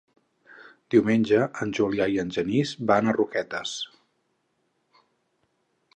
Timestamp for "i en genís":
2.15-2.73